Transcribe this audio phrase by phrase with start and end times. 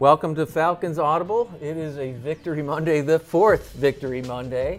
[0.00, 1.52] Welcome to Falcons Audible.
[1.60, 4.78] It is a Victory Monday, the fourth Victory Monday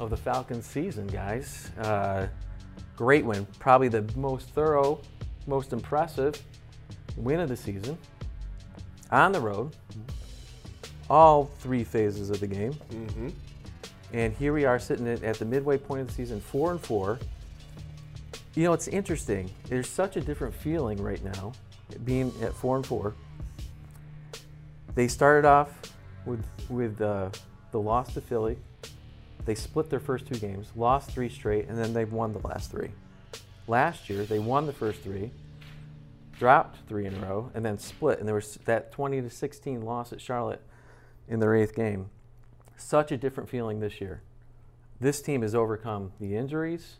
[0.00, 1.70] of the Falcons season, guys.
[1.78, 2.26] Uh,
[2.96, 3.46] great win.
[3.60, 5.00] Probably the most thorough,
[5.46, 6.42] most impressive
[7.16, 7.96] win of the season.
[9.12, 9.76] On the road,
[11.08, 12.76] all three phases of the game.
[14.12, 16.80] And here we are sitting at, at the midway point of the season, four and
[16.80, 17.20] four.
[18.56, 19.52] You know, it's interesting.
[19.68, 21.52] There's such a different feeling right now,
[22.04, 23.14] being at four and four.
[24.98, 25.70] They started off
[26.26, 27.30] with with uh,
[27.70, 28.58] the loss to Philly.
[29.44, 32.72] They split their first two games, lost three straight, and then they've won the last
[32.72, 32.90] three.
[33.68, 35.30] Last year, they won the first three,
[36.36, 38.18] dropped three in a row, and then split.
[38.18, 40.62] And there was that 20 to 16 loss at Charlotte
[41.28, 42.10] in their eighth game.
[42.76, 44.22] Such a different feeling this year.
[45.00, 46.96] This team has overcome the injuries,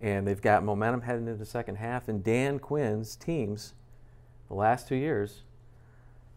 [0.00, 2.08] and they've got momentum heading into the second half.
[2.08, 3.74] And Dan Quinn's teams,
[4.48, 5.44] the last two years,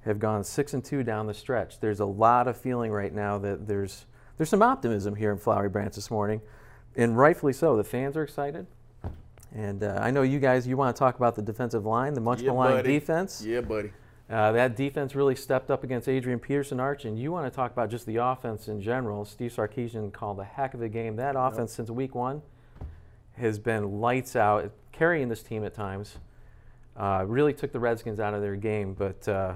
[0.05, 1.79] have gone six and two down the stretch.
[1.79, 4.05] There's a lot of feeling right now that there's
[4.37, 6.41] there's some optimism here in Flowery Branch this morning,
[6.95, 7.75] and rightfully so.
[7.75, 8.67] The fans are excited,
[9.53, 10.67] and uh, I know you guys.
[10.67, 12.93] You want to talk about the defensive line, the much maligned buddy.
[12.93, 13.43] defense.
[13.45, 13.91] Yeah, buddy.
[14.29, 17.71] Uh, that defense really stepped up against Adrian Peterson Arch, and you want to talk
[17.71, 19.23] about just the offense in general.
[19.23, 21.15] Steve Sarkisian called a heck of a game.
[21.15, 22.41] That offense since week one
[23.33, 26.17] has been lights out, carrying this team at times.
[26.97, 29.55] Uh, really took the Redskins out of their game, but uh,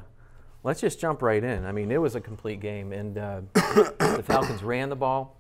[0.64, 1.66] let's just jump right in.
[1.66, 5.38] I mean, it was a complete game, and uh, the Falcons ran the ball.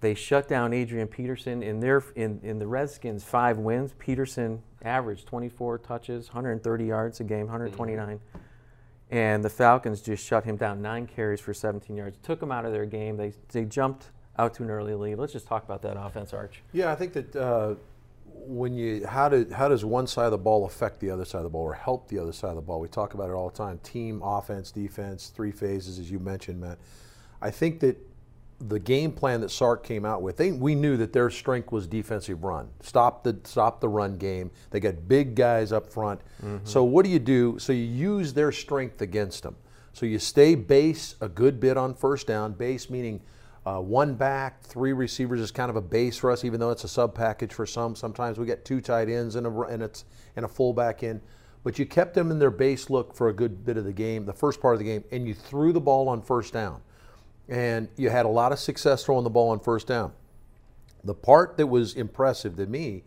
[0.00, 3.94] They shut down Adrian Peterson in their in, in the Redskins five wins.
[3.98, 8.20] Peterson averaged 24 touches, 130 yards a game, 129
[9.10, 12.18] and the Falcons just shut him down nine carries for 17 yards.
[12.22, 13.16] Took him out of their game.
[13.16, 15.18] They they jumped out to an early lead.
[15.18, 16.62] Let's just talk about that offense, Arch.
[16.72, 17.74] Yeah, I think that uh,
[18.46, 21.38] when you how do how does one side of the ball affect the other side
[21.38, 22.80] of the ball or help the other side of the ball?
[22.80, 26.60] We talk about it all the time: team, offense, defense, three phases, as you mentioned,
[26.60, 26.78] Matt.
[27.40, 27.98] I think that
[28.58, 31.86] the game plan that Sark came out with, they, we knew that their strength was
[31.86, 32.68] defensive run.
[32.80, 34.50] Stop the stop the run game.
[34.70, 36.20] They got big guys up front.
[36.42, 36.64] Mm-hmm.
[36.64, 37.58] So what do you do?
[37.58, 39.56] So you use their strength against them.
[39.92, 42.52] So you stay base a good bit on first down.
[42.52, 43.20] Base meaning
[43.66, 46.84] uh, one back, three receivers is kind of a base for us, even though it's
[46.84, 47.94] a sub package for some.
[47.94, 50.04] Sometimes we get two tight ends and a and it's
[50.36, 51.20] and a fullback in.
[51.64, 54.24] But you kept them in their base look for a good bit of the game,
[54.24, 56.80] the first part of the game, and you threw the ball on first down
[57.48, 60.12] and you had a lot of success throwing the ball on first down.
[61.04, 63.04] The part that was impressive to me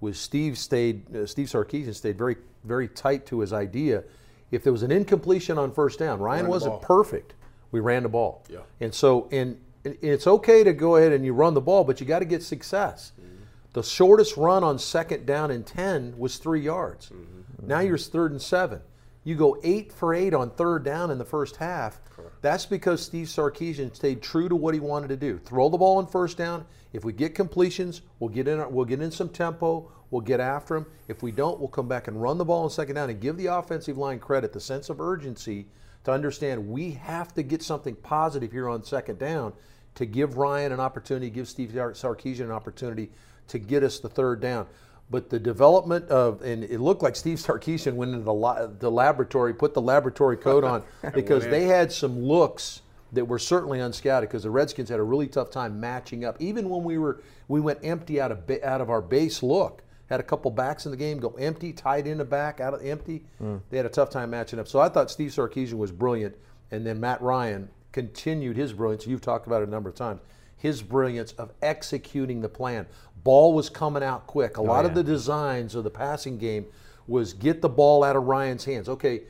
[0.00, 4.04] was Steve stayed, uh, Steve Sarkisian stayed very, very tight to his idea.
[4.50, 6.80] If there was an incompletion on first down, Ryan wasn't ball.
[6.80, 7.34] perfect.
[7.70, 8.44] We ran the ball.
[8.48, 8.60] Yeah.
[8.80, 12.00] And so, and and it's okay to go ahead and you run the ball, but
[12.00, 13.12] you got to get success.
[13.20, 13.42] Mm-hmm.
[13.72, 17.10] The shortest run on second down and 10 was three yards.
[17.10, 17.66] Mm-hmm.
[17.66, 18.80] Now you're third and seven.
[19.24, 22.00] You go eight for eight on third down in the first half.
[22.40, 25.38] That's because Steve Sarkisian stayed true to what he wanted to do.
[25.38, 26.66] Throw the ball on first down.
[26.92, 28.72] If we get completions, we'll get in.
[28.72, 29.90] We'll get in some tempo.
[30.10, 30.86] We'll get after them.
[31.08, 33.36] If we don't, we'll come back and run the ball on second down and give
[33.36, 35.66] the offensive line credit, the sense of urgency
[36.04, 39.52] to understand we have to get something positive here on second down
[39.94, 43.10] to give Ryan an opportunity, give Steve Sarkisian an opportunity
[43.48, 44.66] to get us the third down.
[45.10, 49.52] But the development of, and it looked like Steve Sarkisian went into the, the laboratory,
[49.52, 50.82] put the laboratory coat on,
[51.14, 52.80] because they had some looks
[53.12, 56.40] that were certainly unscouted because the Redskins had a really tough time matching up.
[56.40, 59.82] Even when we were, we went empty out of out of our base look.
[60.12, 62.84] Had a couple backs in the game go empty, tied in the back, out of
[62.84, 63.24] empty.
[63.70, 64.68] They had a tough time matching up.
[64.68, 66.36] So I thought Steve Sarkisian was brilliant,
[66.70, 69.06] and then Matt Ryan continued his brilliance.
[69.06, 70.20] You've talked about it a number of times.
[70.58, 72.86] His brilliance of executing the plan.
[73.24, 74.58] Ball was coming out quick.
[74.58, 76.66] A oh, lot of the designs of the passing game
[77.06, 78.90] was get the ball out of Ryan's hands.
[78.90, 79.22] Okay,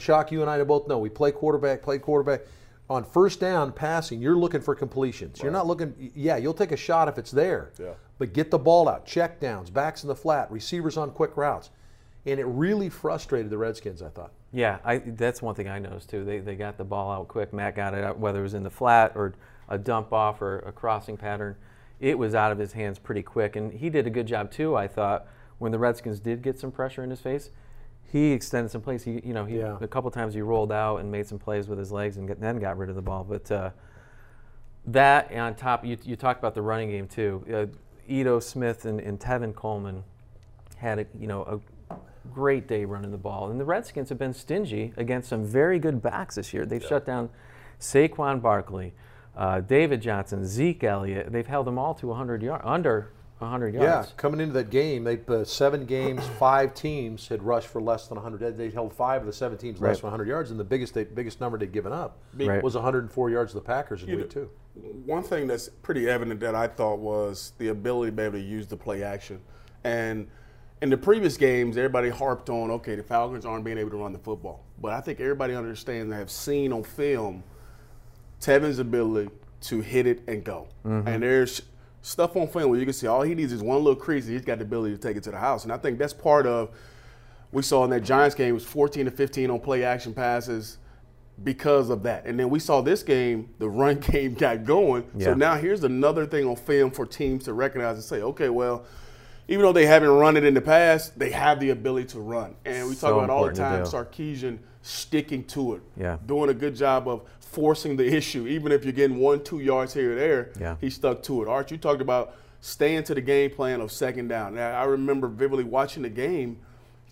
[0.00, 2.40] Shock, you and I both know we play quarterback, play quarterback.
[2.88, 5.42] On first down passing, you're looking for completions.
[5.42, 7.72] You're not looking, yeah, you'll take a shot if it's there.
[7.80, 7.94] Yeah.
[8.18, 11.70] But get the ball out, check downs, backs in the flat, receivers on quick routes.
[12.26, 14.32] And it really frustrated the Redskins, I thought.
[14.52, 16.24] Yeah, I, that's one thing I noticed too.
[16.24, 17.52] They, they got the ball out quick.
[17.52, 19.34] Matt got it out, whether it was in the flat or
[19.68, 21.56] a dump off or a crossing pattern.
[22.00, 24.76] It was out of his hands pretty quick, and he did a good job too.
[24.76, 25.26] I thought
[25.58, 27.50] when the Redskins did get some pressure in his face,
[28.12, 29.02] he extended some plays.
[29.04, 29.76] He, you know, he Yeah.
[29.80, 32.40] a couple times he rolled out and made some plays with his legs, and get,
[32.40, 33.24] then got rid of the ball.
[33.28, 33.70] But uh,
[34.86, 37.44] that on top, you, you talked about the running game too.
[37.52, 37.66] Uh,
[38.08, 40.04] Ito Smith and, and Tevin Coleman
[40.76, 41.42] had a you know
[41.90, 41.96] a
[42.32, 46.00] great day running the ball, and the Redskins have been stingy against some very good
[46.02, 46.64] backs this year.
[46.66, 47.30] They've shut down
[47.80, 48.92] Saquon Barkley,
[49.36, 51.32] uh, David Johnson, Zeke Elliott.
[51.32, 54.14] They've held them all to 100 yards under 100 Yeah, yards.
[54.16, 58.16] coming into that game, they uh, seven games, five teams had rushed for less than
[58.16, 58.56] 100.
[58.56, 61.04] They held five of the seven teams less than 100 yards, and the biggest they,
[61.04, 62.62] biggest number they'd given up Right.
[62.62, 64.50] was 104 yards to the Packers in You week two.
[65.04, 68.40] One thing that's pretty evident that I thought was the ability to be able to
[68.44, 69.40] use the play action.
[69.84, 70.28] And
[70.82, 74.12] in the previous games, everybody harped on, okay, the Falcons aren't being able to run
[74.12, 74.64] the football.
[74.78, 77.42] But I think everybody understands and have seen on film
[78.40, 79.30] Tevin's ability
[79.62, 80.68] to hit it and go.
[80.84, 81.62] And there's
[82.06, 84.42] stuff on film where you can see all he needs is one little crease he's
[84.44, 85.64] got the ability to take it to the house.
[85.64, 86.70] And I think that's part of
[87.50, 90.78] we saw in that Giants game was 14 to 15 on play action passes
[91.42, 92.24] because of that.
[92.24, 95.04] And then we saw this game, the run game got going.
[95.18, 98.84] So now here's another thing on film for teams to recognize and say, okay, well,
[99.48, 102.54] even though they haven't run it in the past, they have the ability to run.
[102.64, 103.84] And we talk So about all the time.
[103.84, 105.82] Sarkisian sticking to it.
[105.96, 106.18] Yeah.
[106.26, 107.22] Doing a good job of
[107.60, 108.46] forcing the issue.
[108.46, 110.76] Even if you're getting one, two yards here or there, Yeah.
[110.78, 111.48] he stuck to it.
[111.48, 114.54] Art, you talked about staying to the game plan of second down.
[114.56, 116.58] Now, I remember vividly watching the game.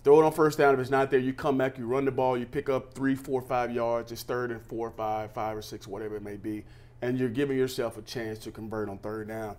[0.03, 0.75] Throw it on first down.
[0.75, 3.15] If it's not there, you come back, you run the ball, you pick up three,
[3.15, 4.11] four, five yards.
[4.11, 6.63] It's third and four, five, five or six, whatever it may be,
[7.01, 9.55] and you're giving yourself a chance to convert on third down.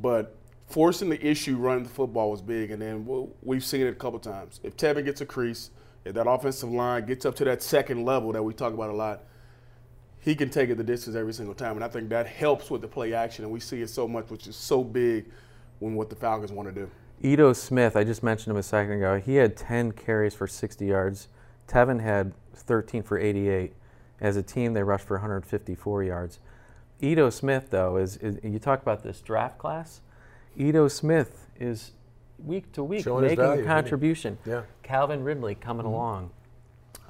[0.00, 0.34] But
[0.68, 3.06] forcing the issue running the football was big, and then
[3.42, 4.58] we've seen it a couple times.
[4.62, 5.68] If Tevin gets a crease,
[6.06, 8.94] if that offensive line gets up to that second level that we talk about a
[8.94, 9.24] lot,
[10.20, 11.76] he can take it the distance every single time.
[11.76, 14.30] And I think that helps with the play action, and we see it so much,
[14.30, 15.30] which is so big
[15.78, 16.90] when what the Falcons want to do.
[17.22, 19.18] Ito Smith, I just mentioned him a second ago.
[19.18, 21.28] He had 10 carries for 60 yards.
[21.68, 23.74] Tevin had 13 for 88.
[24.20, 26.38] As a team, they rushed for 154 yards.
[27.00, 30.02] Ito Smith, though, is, is you talk about this draft class.
[30.56, 31.92] Ito Smith is
[32.38, 34.38] week to week Showing making value, a contribution.
[34.44, 34.62] Yeah.
[34.82, 35.94] Calvin Ridley coming mm-hmm.
[35.94, 36.30] along.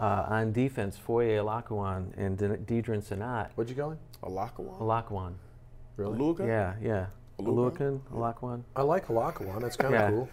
[0.00, 3.48] Uh, on defense, Foye Alakuan and De- Deadrin Senat.
[3.54, 3.98] What'd you go him?
[4.22, 4.78] Alakawa?
[4.80, 5.32] Alakuan.
[5.96, 6.18] Really?
[6.18, 6.46] Aluka?
[6.46, 7.06] Yeah, yeah.
[7.38, 8.00] Alukan?
[8.00, 8.62] Alukan, Alakuan.
[8.74, 9.60] I like Halakawan.
[9.60, 10.10] That's kind of Yeah.
[10.10, 10.28] cool.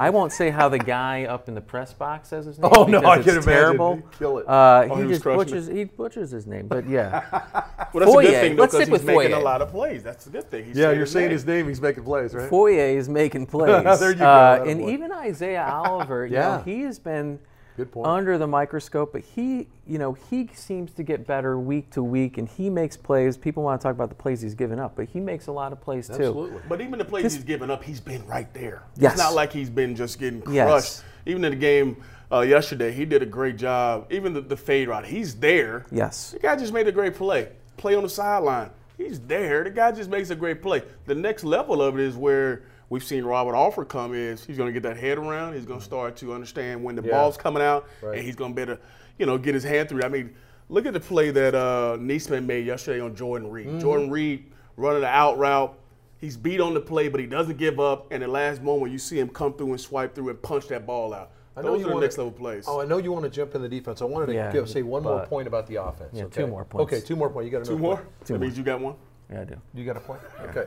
[0.00, 2.70] I won't say how the guy up in the press box says his name.
[2.72, 3.42] Oh, no, I it's can imagine.
[3.52, 3.96] terrible.
[3.96, 4.48] He'd kill it.
[4.48, 5.66] Uh, Oh, he, he just crushing butchers.
[5.66, 7.24] He butchers his name, but yeah.
[7.94, 8.20] Well, that's Foye.
[8.20, 9.38] a good thing, though, Let's 'cause stick he's with making Foye.
[9.40, 10.02] a lot of plays.
[10.04, 10.66] That's a good thing.
[10.66, 11.32] He's Yeah, saying you're his saying name.
[11.32, 11.68] his name.
[11.68, 12.48] He's making plays, right?
[12.50, 13.98] Foye is making plays.
[13.98, 14.68] There you go, Uh, attaboy.
[14.70, 16.56] and even Isaiah Oliver, you Yeah.
[16.58, 17.38] know, he has been
[17.78, 18.08] Good point.
[18.08, 22.36] under the microscope, but he, you know, he seems to get better week to week,
[22.36, 23.36] and he makes plays.
[23.36, 25.72] People want to talk about the plays he's given up, but he makes a lot
[25.72, 26.14] of plays too.
[26.14, 26.60] Absolutely.
[26.68, 28.82] But even the plays he's given up, he's been right there.
[28.96, 29.12] Yes.
[29.12, 30.56] It's not like he's been just getting crushed.
[30.56, 31.04] Yes.
[31.24, 32.02] Even in the game
[32.32, 34.06] uh, yesterday, he did a great job.
[34.10, 35.86] Even the, the fade route, he's there.
[35.92, 36.32] Yes.
[36.32, 37.50] The guy just made a great play.
[37.76, 38.70] Play on the sideline.
[38.96, 39.62] He's there.
[39.62, 40.82] The guy just makes a great play.
[41.06, 44.68] The next level of it is where we've seen Robert Alford come is he's going
[44.68, 45.54] to get that head around.
[45.54, 47.12] He's going to start to understand when the Yeah.
[47.12, 48.16] ball's coming out, Right.
[48.18, 48.80] and he's going to be able to,
[49.18, 50.02] you know, get his hand through.
[50.02, 50.34] I mean,
[50.68, 53.66] look at the play that uh, Neasman made yesterday on Jordan Reed.
[53.66, 53.80] Mm-hmm.
[53.80, 55.78] Jordan Reed running the out route.
[56.18, 58.08] He's beat on the play, but he doesn't give up.
[58.10, 60.84] And the last moment, you see him come through and swipe through and punch that
[60.86, 61.30] ball out.
[61.56, 62.64] I know Those you are the wanna- next level plays.
[62.68, 64.00] Oh, I know you want to jump in the defense.
[64.00, 66.10] I wanted to Yeah, give, say one more point about the offense.
[66.12, 66.42] Yeah, okay?
[66.42, 66.92] two more points.
[66.92, 67.46] Okay, two more points.
[67.52, 67.96] You got Two more?
[67.96, 68.24] point?
[68.26, 68.94] that means you got one?
[69.30, 69.56] Yeah, I do.
[69.74, 70.20] You got a point?
[70.56, 70.64] Okay.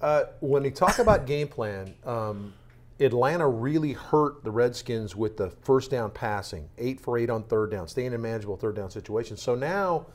[0.00, 2.52] Uh, when you talk about game plan, um,
[3.00, 7.70] Atlanta really hurt the Redskins with the first down passing, eight for eight on third
[7.70, 9.42] down, staying in manageable third down situations.
[9.42, 10.06] So now,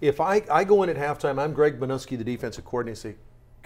[0.00, 3.14] if I, I go in at halftime, I'm Greg Manusky, the defensive coordinator, say,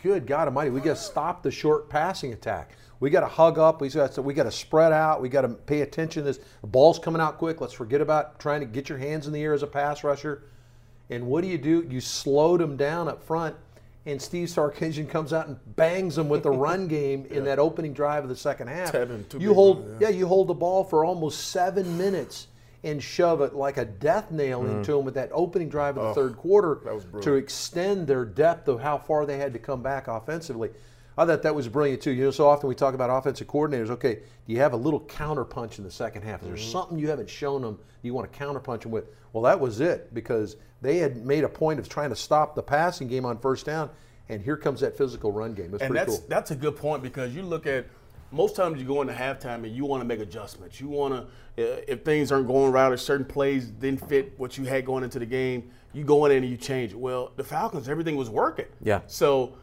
[0.02, 2.72] "Good God Almighty, we got to stop the short passing attack.
[2.98, 3.80] We got to hug up.
[3.80, 5.20] We got to we got to spread out.
[5.20, 6.38] We got to pay attention this.
[6.60, 7.60] The ball's coming out quick.
[7.60, 10.44] Let's forget about trying to get your hands in the air as a pass rusher."
[11.08, 11.86] And what do you do?
[11.88, 13.54] You slowed them down up front,
[14.06, 17.92] and Steve Sarkisian comes out and bangs them with the run game in that opening
[17.92, 18.92] drive of the second half.
[19.42, 20.08] You hold, runs, yeah.
[20.08, 22.46] you hold the ball for almost seven minutes
[22.84, 26.14] and shove it like a death nail into them with that opening drive of the
[26.14, 26.78] third quarter
[27.20, 30.70] to extend their depth of how far they had to come back offensively.
[31.18, 32.12] I thought that was brilliant too.
[32.12, 33.90] You know, so often we talk about offensive coordinators.
[33.90, 36.42] Okay, do you have a little counterpunch in the second half?
[36.42, 36.70] Is there mm-hmm.
[36.70, 39.06] something you haven't shown them you want to counterpunch them with?
[39.32, 42.62] Well, that was it because they had made a point of trying to stop the
[42.62, 43.90] passing game on first down,
[44.28, 45.70] and here comes that physical run game.
[45.70, 46.28] That's and pretty that's cool.
[46.28, 47.86] that's a good point because you look at
[48.30, 50.80] most times you go into halftime and you want to make adjustments.
[50.80, 51.26] You want to
[51.90, 55.18] if things aren't going right or certain plays didn't fit what you had going into
[55.18, 56.98] the game, you go in and you change it.
[56.98, 58.66] Well, the Falcons, everything was working.
[58.82, 59.00] Yeah.
[59.06, 59.56] So.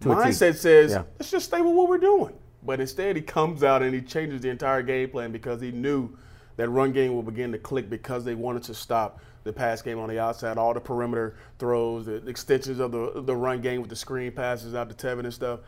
[0.00, 1.02] Mindset says Yeah.
[1.18, 2.34] let's just stay with what we're doing.
[2.62, 6.10] But instead, he comes out and he changes the entire game plan because he knew
[6.56, 9.98] that run game will begin to click because they wanted to stop the pass game
[9.98, 13.88] on the outside, all the perimeter throws, the extensions of the the run game with
[13.88, 15.60] the screen passes out to Tevin and stuff.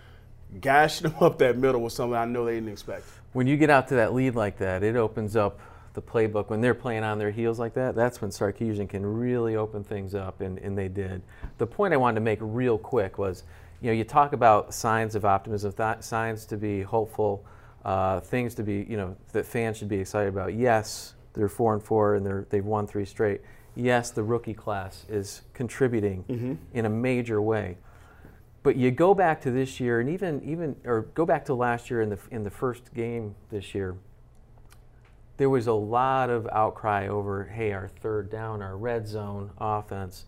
[0.60, 3.04] Gashing them up that middle was something I know they didn't expect.
[3.32, 5.58] When you get out to that lead like that, it opens up
[5.94, 7.94] the playbook when they're playing on their heels like that.
[7.94, 11.22] That's when Sarkisian can really open things up, and, and they did.
[11.56, 13.44] The point I wanted to make real quick was,
[13.82, 17.44] you know, you talk about signs of optimism, th- signs to be hopeful,
[17.84, 20.54] uh, things to be, you know, that fans should be excited about.
[20.54, 23.40] Yes, they're four and four, and they're, they've won three straight.
[23.74, 26.24] Yes, the rookie class is contributing
[26.74, 27.78] in a major way.
[28.62, 31.90] But you go back to this year, and even even or go back to last
[31.90, 33.96] year in the in the first game this year.
[35.38, 40.26] There was a lot of outcry over, hey, our third down, our red zone offense.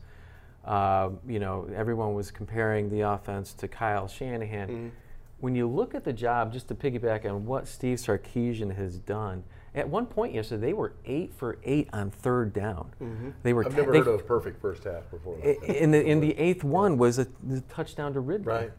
[0.64, 4.92] Uh, you know, everyone was comparing the offense to Kyle Shanahan.
[5.40, 9.42] When you look at the job, just to piggyback on what Steve Sarkisian has done,
[9.74, 13.34] at one point yesterday they were eight for eight on third down.
[13.42, 15.38] They were I've te- never heard of a perfect first half before.
[15.40, 17.26] In the in the eighth one was a,
[17.68, 18.72] touchdown to Ridley, Right.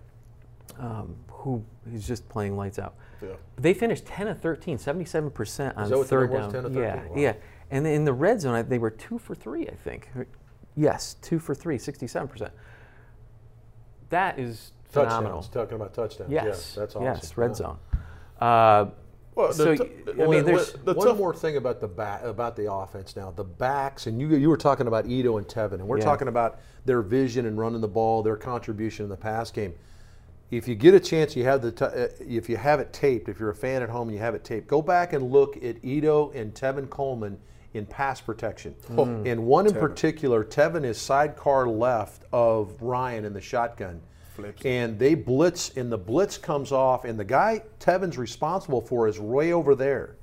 [0.80, 2.96] um, who he's just playing lights out.
[3.22, 3.30] Yeah.
[3.58, 6.44] They finished 10 of 13, 77% on third down.
[6.46, 7.14] was, 10 of yeah, Wow.
[7.16, 7.34] yeah.
[7.72, 10.10] And in the red zone, they were two for three, I think.
[10.76, 12.50] Yes, two for three, 67%.
[14.10, 15.42] That is phenomenal.
[15.42, 15.54] Touchdowns.
[15.54, 16.32] Talking about touchdowns.
[16.32, 17.04] Yes, that's awesome.
[17.06, 17.54] Yes, red Yeah.
[17.56, 17.78] zone.
[18.40, 18.86] Uh,
[19.36, 21.90] Well, the so, t- I mean, the- there's the One tough- more thing about the
[21.90, 23.32] back, about the offense now.
[23.36, 26.06] The backs, and you you were talking about Ito and Tevin, and we're Yeah.
[26.06, 29.74] talking about their vision and running the ball, their contribution in the pass game.
[30.52, 33.28] If you get a chance, you have the t- uh, if you have it taped.
[33.28, 35.58] If you're a fan at home and you have it taped, go back and look
[35.62, 37.38] at Ito and Tevin Coleman
[37.76, 38.74] in pass protection.
[38.88, 39.26] Hmm.
[39.26, 44.02] And one in particular, Tevin is sidecar left of Ryan in the shotgun.
[44.36, 44.66] Flips.
[44.66, 49.20] And they blitz, and the blitz comes off, and the guy Tevin's responsible for is
[49.20, 50.16] way over there.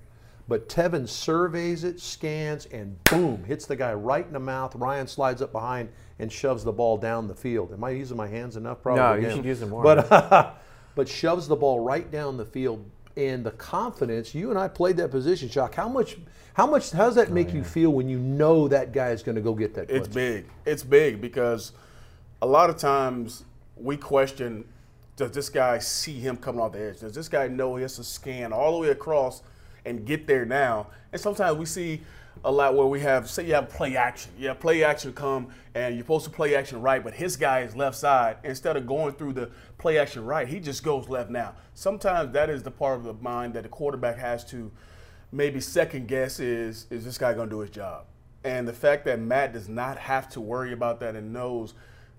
[0.49, 4.75] But Tevin surveys it, scans, and boom, hits the guy right in the mouth.
[4.75, 7.73] Ryan slides up behind and shoves the ball down the field.
[7.73, 8.83] Am I using my hands enough?
[8.83, 9.03] Probably.
[9.03, 9.37] No, you again.
[9.37, 9.83] should use them more.
[9.83, 10.59] But
[10.95, 12.85] but shoves the ball right down the field.
[13.17, 15.75] And the confidence, you and I played that position, Shock.
[15.75, 16.17] How much
[16.55, 19.23] how much how does that Oh, make you feel when you know that guy is
[19.23, 20.47] going to go get that It's big.
[20.65, 21.73] It's big because
[22.41, 23.45] a lot of times
[23.77, 24.65] we question
[25.17, 27.01] does this guy see him coming off the edge?
[27.01, 29.43] Does this guy know he has to scan all the way across
[29.85, 30.89] and get there now?
[31.13, 32.01] And sometimes we see
[32.45, 34.33] a lot where we have, say, you have play action.
[34.37, 37.61] You have play action come and you're supposed to play action right, but his guy
[37.61, 38.39] is left side.
[38.43, 41.55] Instead of going through the play action right, he just goes left now.
[41.75, 44.73] Sometimes that is the part of the mind that the quarterback has to
[45.31, 48.07] maybe second guess is is this guy going to do his job?
[48.45, 51.75] And the fact that Matt does not have to worry about that and knows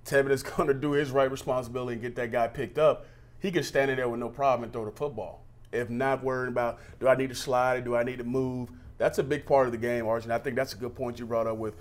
[0.05, 3.05] Tevin is going to do his right responsibility and get that guy picked up,
[3.39, 5.43] he can stand in there with no problem and throw the football.
[5.73, 8.69] If not worrying about do I need to slide or do I need to move,
[9.03, 10.23] that's a big part of the game, Arch.
[10.23, 11.57] And I think that's a good point you brought up.
[11.57, 11.75] With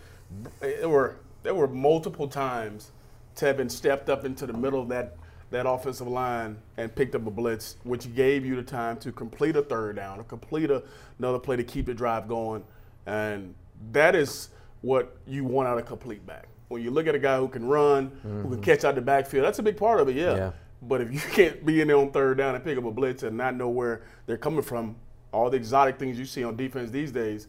[0.58, 2.90] there were there were multiple times
[3.36, 5.16] Tevin stepped up into the middle of that
[5.52, 9.54] that offensive line and picked up a blitz, which gave you the time to complete
[9.54, 10.82] a third down or complete a,
[11.20, 12.64] another play to keep the drive going.
[13.06, 13.54] And
[13.92, 14.48] that is
[14.80, 16.48] what you want out of complete back.
[16.68, 18.60] When you look at a guy who can run, who can mm-hmm.
[18.62, 20.34] catch out the backfield, that's a big part of it, yeah.
[20.34, 20.52] Yeah.
[20.80, 23.22] But if you can't be in there on third down and pick up a blitz
[23.22, 24.96] and not know where they're coming from,
[25.32, 27.48] all the exotic things you see on defense these days,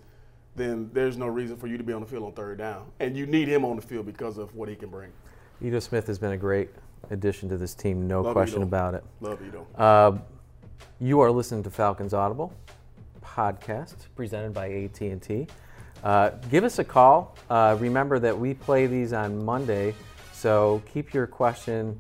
[0.56, 2.86] then there's no reason for you to be on the field on third down.
[3.00, 5.12] And you need him on the field because of what he can bring.
[5.62, 6.70] Ito Smith has been a great
[7.10, 8.68] addition to this team, no Love question Ito.
[8.68, 9.04] about it.
[9.22, 9.82] Love you, though.
[9.82, 10.18] Uh,
[11.00, 12.54] you are listening to Falcons Audible
[13.24, 15.48] podcast presented by AT&T.
[16.04, 17.36] Uh, give us a call.
[17.50, 19.96] Uh, remember that we play these on Monday,
[20.34, 22.00] so keep your question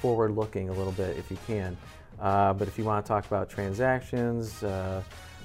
[0.00, 1.76] forward-looking a little bit if you can.
[2.20, 5.02] Uh, but if you want to talk about transactions, uh,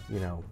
[0.10, 0.44] you know,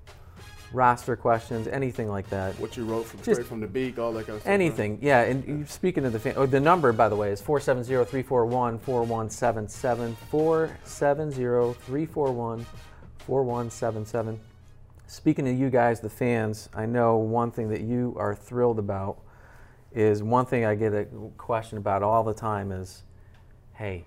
[0.72, 4.12] roster questions, anything like that, what you wrote from Just- straight from the beak, all
[4.14, 4.52] that kind of stuff.
[4.52, 5.22] Anything, yeah.
[5.22, 8.78] And you- speaking of the fan, oh, the number, by the way, is 470 341
[8.80, 10.16] 4177.
[10.30, 12.66] 470 341
[13.26, 14.40] 4177.
[15.08, 19.18] Speaking to you guys, the fans, I know one thing that you are thrilled about
[19.92, 21.06] is one thing I get a
[21.38, 23.04] question about all the time is
[23.74, 24.06] hey,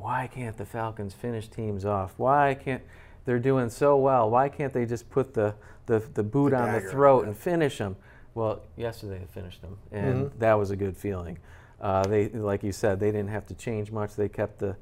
[0.00, 2.14] why can't the Falcons finish teams off?
[2.16, 2.82] Why can't
[3.24, 4.30] they're doing so well?
[4.30, 5.54] Why can't they just put the,
[5.86, 7.28] the, the boot The on the throat yeah.
[7.28, 7.96] and finish them?
[8.34, 11.38] Well, yesterday they finished them, and that was a good feeling.
[11.80, 14.14] Uh, they, like you said, they didn't have to change much.
[14.14, 14.76] They kept the,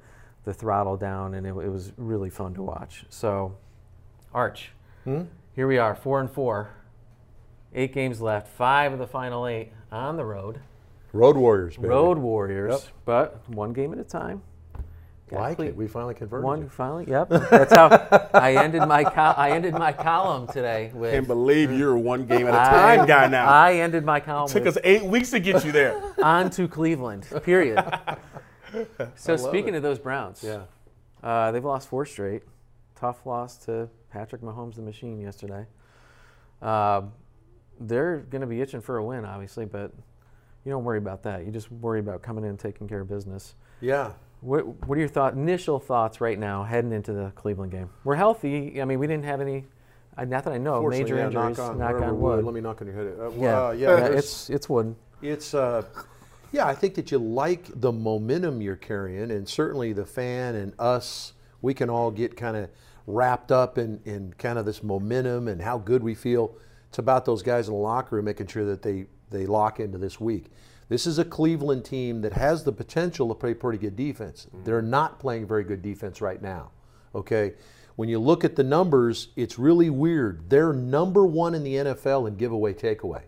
[0.45, 3.07] the throttle down, and it, it was really fun to watch.
[3.09, 3.57] So,
[4.35, 4.71] Arch,
[5.55, 6.71] here we are, four and four,
[7.75, 10.61] eight games left, five of the final eight on the road.
[11.15, 11.89] Road Warriors, baby.
[11.89, 12.93] Road Warriors, Yep.
[13.07, 14.43] but one game at a time.
[15.29, 15.77] Got Like it.
[15.77, 16.45] We finally converted.
[16.45, 16.69] one you.
[16.69, 17.05] finally.
[17.09, 17.89] Yep, that's how
[18.35, 21.13] I ended my col- I ended my column today with.
[21.13, 23.47] Can't believe you're one game at a time guy now.
[23.49, 26.01] I ended my column It Took with us eight weeks to get you there.
[26.23, 27.27] on to Cleveland.
[27.43, 27.83] Period.
[29.17, 30.63] so speaking of those Browns, Yeah.
[31.23, 32.43] uh, they've lost four straight.
[32.97, 35.67] Tough loss to Patrick Mahomes, the machine, yesterday.
[36.61, 37.03] Uh,
[37.81, 39.93] they're going to be itching for a win, obviously, but
[40.65, 41.45] you don't worry about that.
[41.47, 43.55] You just worry about coming in and taking care of business.
[43.81, 44.13] Yeah.
[44.41, 47.91] What, what are your thought, initial thoughts right now heading into the Cleveland game?
[48.05, 48.81] We're healthy.
[48.81, 49.67] I mean, we didn't have any,
[50.17, 51.59] uh, not that I know, major yeah, injuries.
[51.59, 52.37] Knock on, knock on wood.
[52.37, 52.45] wood.
[52.45, 53.15] Let me knock on your head.
[53.19, 54.95] Uh, yeah, uh, yeah, it's it's wood.
[55.23, 55.83] It's uh,
[56.53, 56.67] yeah.
[56.67, 61.33] I think that you like the momentum you're carrying, and certainly the fan and us,
[61.61, 62.71] we can all get kind of
[63.07, 66.55] wrapped up in in kind of this momentum and how good we feel.
[66.89, 69.99] It's about those guys in the locker room making sure that they they lock into
[69.99, 70.47] this week.
[70.89, 74.47] This is a Cleveland team that has the potential to play pretty good defense.
[74.65, 76.71] They're not playing very good defense right now.
[77.15, 77.55] Okay.
[77.97, 80.49] When you look at the numbers, it's really weird.
[80.49, 83.23] They're number one in the NFL in giveaway takeaway.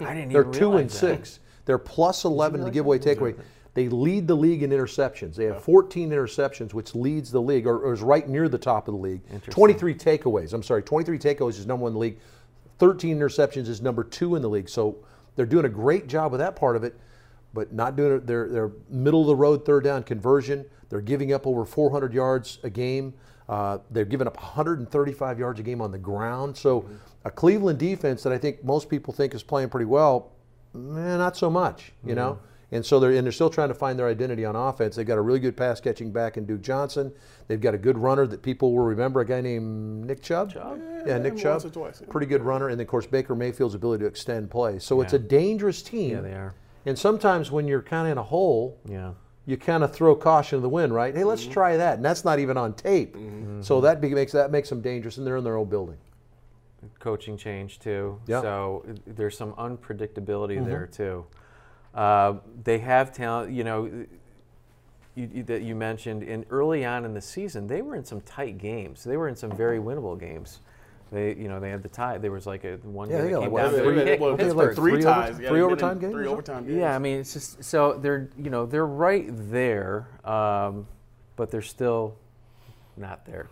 [0.00, 0.42] I didn't even know.
[0.42, 0.94] They're two and that.
[0.94, 1.40] six.
[1.64, 3.36] They're plus 11 in the giveaway takeaway.
[3.72, 5.34] They lead the league in interceptions.
[5.34, 8.86] They have 14 interceptions, which leads the league, or, or is right near the top
[8.86, 9.20] of the league.
[9.50, 10.52] 23 takeaways.
[10.52, 12.18] I'm sorry, 23 takeaways is number one in the league.
[12.78, 14.68] 13 interceptions is number two in the league.
[14.68, 14.98] So
[15.36, 16.98] they're doing a great job with that part of it,
[17.52, 18.26] but not doing it.
[18.26, 20.64] They're, they're middle of the road third down conversion.
[20.88, 23.14] They're giving up over 400 yards a game.
[23.48, 26.56] Uh, they're giving up 135 yards a game on the ground.
[26.56, 26.86] So
[27.24, 30.32] a Cleveland defense that I think most people think is playing pretty well,
[30.74, 32.38] eh, not so much, you know.
[32.72, 34.96] And so they're and they're still trying to find their identity on offense.
[34.96, 37.12] They've got a really good pass catching back in Duke Johnson.
[37.46, 40.52] They've got a good runner that people will remember, a guy named Nick Chubb.
[40.52, 40.80] Chubb?
[41.06, 41.52] Yeah, Nick Chubb.
[41.62, 42.08] once or twice, yeah.
[42.10, 42.68] Pretty good runner.
[42.68, 44.82] And then, of course, Baker Mayfield's ability to extend plays.
[44.82, 46.10] So it's a dangerous team.
[46.12, 46.54] Yeah, they are.
[46.86, 49.12] And sometimes when you're kind of in a hole, Yeah.
[49.46, 51.14] you kind of throw caution to the wind, right?
[51.14, 51.28] Hey, Mm-hmm.
[51.28, 53.16] let's try that, and that's not even on tape.
[53.60, 55.98] So that be, makes that makes them dangerous, and they're in their own building.
[56.98, 58.18] coaching change too.
[58.26, 58.40] Yeah.
[58.42, 61.24] So there's some unpredictability there too.
[61.94, 62.34] Uh,
[62.64, 63.52] they have talent.
[63.52, 63.84] You know,
[65.14, 68.20] you, you, that you mentioned in early on in the season, they were in some
[68.22, 69.04] tight games.
[69.04, 70.58] They were in some very winnable games.
[71.12, 72.18] They, you know, they had the tie.
[72.18, 73.94] There was like a one Yeah, game they that got came like, down to three-
[74.04, 75.30] three well, they had like three three times.
[75.34, 76.76] over- Yeah, three they've overtime games Three overtime games.
[76.78, 80.88] Yeah, I mean, it's just so they're you know they're right there, um,
[81.36, 82.16] but they're still
[82.96, 83.48] not there.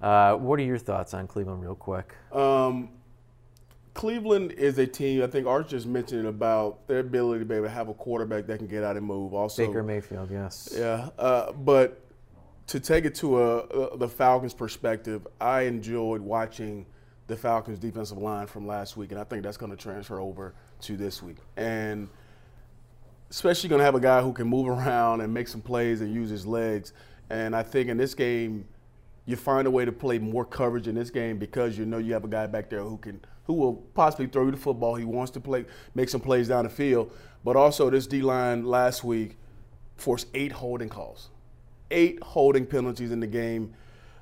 [0.00, 2.14] Uh, what are your thoughts on Cleveland, real quick?
[2.32, 2.90] Um,
[3.94, 5.22] Cleveland is a team.
[5.22, 8.46] I think Art just mentioned about their ability to be able to have a quarterback
[8.46, 9.34] that can get out and move.
[9.34, 10.72] Also, Baker Mayfield, yes.
[10.76, 12.00] Yeah, uh, but
[12.68, 16.86] to take it to a, uh, the Falcons' perspective, I enjoyed watching
[17.26, 20.54] the Falcons' defensive line from last week, and I think that's going to transfer over
[20.82, 21.38] to this week.
[21.56, 22.08] And
[23.30, 26.14] especially going to have a guy who can move around and make some plays and
[26.14, 26.92] use his legs.
[27.28, 28.66] And I think in this game,
[29.30, 32.12] you find a way to play more coverage in this game because you know you
[32.12, 34.94] have a guy back there who can who will possibly throw you the football.
[34.94, 35.64] He wants to play,
[35.94, 37.12] make some plays down the field.
[37.44, 39.38] But also, this D line last week
[39.96, 41.30] forced eight holding calls,
[41.90, 43.74] eight holding penalties in the game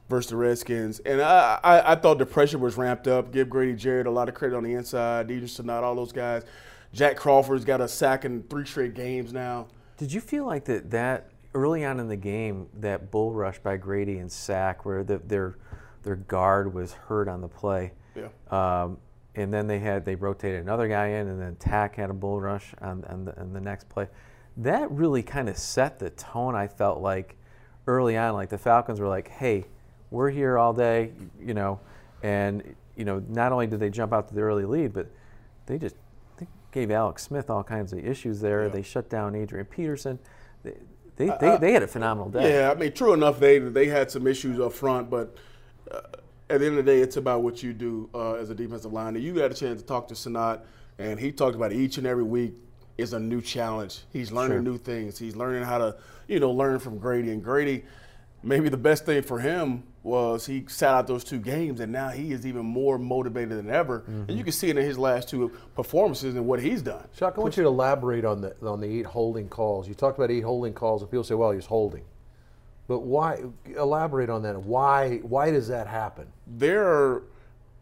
[0.09, 1.01] versus the Redskins.
[1.01, 3.33] And I, I, I thought the pressure was ramped up.
[3.33, 5.29] Give Grady Jarrett a lot of credit on the inside.
[5.29, 6.45] Deidre Senat, all those guys.
[6.93, 9.69] Jack Crawford's got a sack in three straight games now.
[9.99, 13.77] Did you feel like that that early on in the game that bull rush by
[13.77, 15.57] Grady and Sack, where the, their
[16.05, 18.29] their guard was hurt on the play, Yeah.
[18.51, 18.99] um,
[19.35, 22.41] and then they had they rotated another guy in, and then Tack had a bull
[22.41, 24.07] rush on, on, the, on the next play.
[24.57, 26.55] That really kind of set the tone.
[26.55, 27.37] I felt like
[27.87, 29.65] early on, like the Falcons were like, "Hey,
[30.11, 31.81] we're here all day," you know,
[32.23, 32.63] and
[32.97, 35.09] you know, not only did they jump out to the early lead, but
[35.67, 35.97] they just
[36.39, 38.63] they gave Alex Smith all kinds of issues there.
[38.65, 38.69] Yeah.
[38.69, 40.19] They shut down Adrian Peterson.
[40.63, 40.75] They
[41.19, 42.55] they, they, they had a phenomenal day.
[42.61, 45.37] Yeah, I mean, true enough, they they had some issues up front, but
[45.91, 46.01] uh,
[46.51, 48.93] at the end of the day, it's about what you do uh, as a defensive
[48.93, 49.23] lineman.
[49.23, 50.61] You got a chance to talk to Senat,
[50.99, 52.55] and he talked about each and every week
[52.97, 54.01] is a new challenge.
[54.13, 54.63] He's learning Sure.
[54.63, 55.19] new things.
[55.19, 57.31] He's learning how to, you know, learn from Grady.
[57.31, 57.85] And Grady,
[58.43, 62.09] maybe the best thing for him was he sat out those two games, and now
[62.09, 64.03] he is even more motivated than ever.
[64.07, 64.45] And you mm-hmm.
[64.45, 67.07] can see it in his last two performances and what he's done.
[67.17, 69.87] Chuck, I want you to elaborate on the on the eight holding calls.
[69.87, 72.05] You talked about eight holding calls, and people say, "Well, he's holding,"
[72.89, 73.45] but why?
[73.77, 74.61] Elaborate on that.
[74.63, 75.19] Why?
[75.19, 76.27] Why does that happen?
[76.47, 77.23] they're you,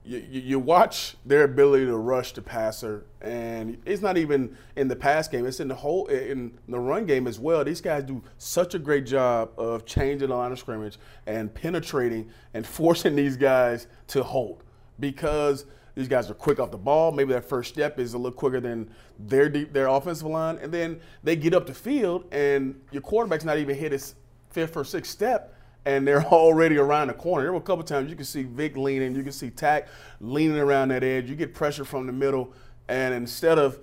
[0.06, 4.96] you you watch their ability to rush the passer, and it's not even in the
[4.96, 7.64] pass game; it's in the whole in the run game as well.
[7.64, 12.30] These guys do such a great job of changing the line of scrimmage and penetrating
[12.54, 14.62] and forcing these guys to hold
[15.00, 15.66] because
[15.96, 17.10] these guys are quick off the ball.
[17.10, 20.72] Maybe their first step is a little quicker than their deep, their offensive line, and
[20.72, 24.14] then they get up the field, and your quarterback's not even hit his
[24.50, 25.55] fifth or sixth step,
[25.86, 27.44] and they're already around the corner.
[27.44, 29.88] There were a couple times you can see Vic leaning, you can see Tack
[30.20, 31.30] leaning around that edge.
[31.30, 32.52] You get pressure from the middle,
[32.88, 33.78] and instead of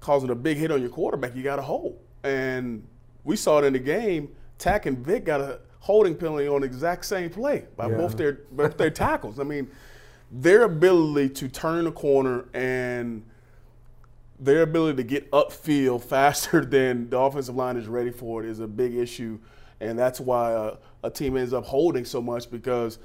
[0.00, 1.96] causing a big hit on your quarterback, you got a hold.
[2.24, 2.86] And
[3.24, 4.28] we saw it in the game.
[4.58, 7.96] Tack and Vic got a holding penalty on the exact same play by Yeah.
[7.96, 9.38] both their both their tackles.
[9.40, 9.68] I mean,
[10.30, 13.22] their ability to turn the corner and
[14.38, 18.58] their ability to get upfield faster than the offensive line is ready for it is
[18.60, 19.38] a big issue,
[19.82, 22.98] and that's why uh, a team ends up holding so much because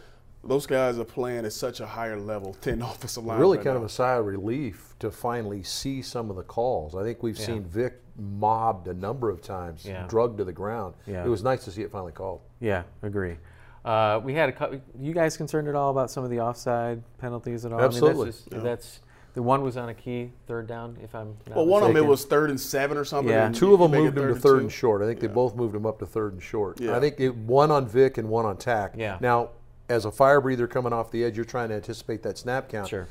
[0.44, 3.40] those guys are playing at such a higher level than the offensive line.
[3.40, 3.82] Really, right kind now.
[3.82, 6.96] of a sigh of relief to finally see some of the calls.
[6.96, 7.46] I think we've Yeah.
[7.46, 10.06] seen Vic mobbed a number of times, Yeah.
[10.08, 10.96] drugged to the ground.
[11.06, 11.26] Yeah.
[11.26, 12.42] It was nice to see it finally called.
[12.60, 13.38] Yeah, agree.
[13.84, 14.80] Uh, we had a couple.
[15.00, 17.80] You guys concerned at all about some of the offside penalties at all?
[17.82, 18.22] Absolutely.
[18.22, 19.00] I mean, that's, just, that's
[19.38, 20.98] the one was on a key third down.
[21.04, 22.10] If I'm not Well, one of them it mistaken.
[22.10, 23.32] was third and seven or something.
[23.32, 23.46] Yeah.
[23.46, 24.62] and Two of you them make it moved him to and third two.
[24.62, 25.04] and short.
[25.04, 26.82] I think they both moved him up to third and short.
[26.82, 26.98] Yeah.
[26.98, 28.96] I think it, one on Vic and one on Tack.
[28.98, 29.20] Yeah.
[29.22, 29.50] Now,
[29.90, 32.88] as a fire breather coming off the edge, you're trying to anticipate that snap count.
[32.90, 33.08] Sure.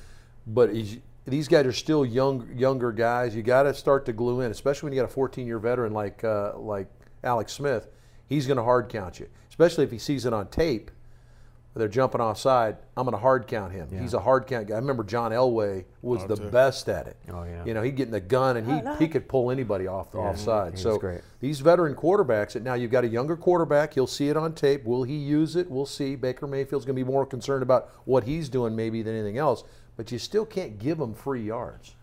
[0.48, 3.36] But he's, these guys are still young, younger guys.
[3.36, 6.24] You got to start to glue in, especially when you got a 14-year veteran like
[6.24, 6.88] uh, like
[7.22, 7.86] Alex Smith.
[8.28, 10.90] He's going to hard count you, especially if he sees it on tape.
[11.76, 12.78] They're jumping offside.
[12.96, 13.88] I'm going to hard count him.
[13.90, 14.74] He's a hard count guy.
[14.74, 17.16] I remember John Elway was the best at it.
[17.30, 17.64] Oh, yeah.
[17.66, 18.66] You know, he'd get in the gun and
[18.98, 20.72] he he could pull anybody off the offside.
[20.72, 21.20] he so great.
[21.40, 22.56] these veteran quarterbacks.
[22.56, 23.92] And now you've got a younger quarterback.
[23.92, 24.84] He'll see it on tape.
[24.84, 25.70] Will he use it?
[25.70, 26.16] We'll see.
[26.16, 29.62] Baker Mayfield's going to be more concerned about what he's doing maybe than anything else.
[29.98, 31.94] But you still can't give him free yards.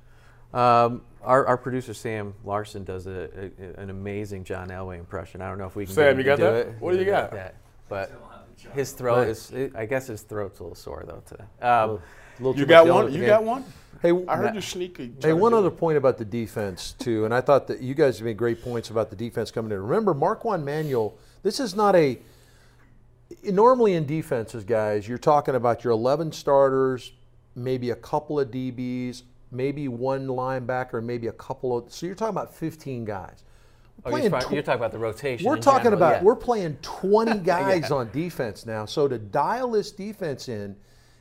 [0.54, 5.42] Um, our, our producer Sam Larson does a, a, an amazing John Elway impression.
[5.42, 5.96] I don't know if we can.
[5.96, 6.64] Sam, get you him got to that?
[6.66, 6.76] do it.
[6.80, 7.32] What do you got?
[7.32, 7.56] That,
[7.90, 8.12] but
[8.74, 9.28] his throat Right.
[9.28, 9.52] is.
[9.76, 11.44] I guess his throat's a little sore though today.
[11.62, 12.00] Um,
[12.40, 13.12] little You got one.
[13.12, 13.28] You game.
[13.28, 13.64] got one.
[14.02, 15.14] Hey, I heard Matt- you sneaky.
[15.22, 18.36] Hey, one other point about the defense too, and I thought that you guys made
[18.38, 19.82] great points about the defense coming in.
[19.82, 21.14] Remember, Marquand Manuel.
[21.42, 22.20] This is not a.
[23.46, 27.14] Normally in defenses, guys, you're talking about your 11 starters,
[27.56, 31.92] maybe a couple of DBs, maybe one linebacker, and maybe a couple of.
[31.92, 33.44] So you're talking about 15 guys.
[34.06, 35.48] Oh, Playing you're, tw- you're talking about the rotation.
[35.48, 36.24] we're talking general, about yeah.
[36.24, 38.86] we're playing 20 guys on defense now.
[38.86, 40.76] So to dial this defense in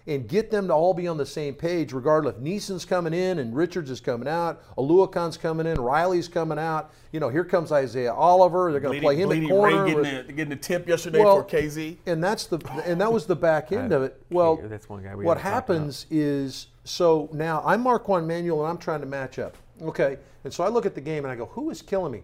[0.09, 3.39] and get them to all be on the same page, regardless if Neeson's coming in
[3.39, 6.93] and Richards is coming out, Aluakon's coming in, Riley's coming out.
[7.13, 8.73] You know, here comes Isaiah Oliver.
[8.73, 9.85] They're going to play him at corner.
[9.85, 11.99] Ray with- getting, the, getting the tip yesterday Well, for KZ.
[12.07, 14.21] and that's the and that was the back end of it.
[14.31, 15.77] Well, that's one guy we what haven't talked about.
[15.77, 19.57] happens is so now I'm Marquand Manuel and I'm trying to match up.
[19.83, 22.23] Okay, and so I look at the game and I go, who is killing me?